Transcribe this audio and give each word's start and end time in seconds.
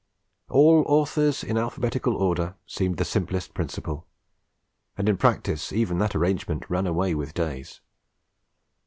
All 0.49 0.83
authors 0.87 1.43
in 1.43 1.59
alphabetical 1.59 2.15
order 2.15 2.55
seemed 2.65 2.97
the 2.97 3.05
simplest 3.05 3.53
principle; 3.53 4.07
and 4.97 5.07
in 5.07 5.15
practice 5.15 5.71
even 5.71 5.99
that 5.99 6.15
arrangement 6.15 6.67
ran 6.71 6.87
away 6.87 7.13
with 7.13 7.35
days. 7.35 7.81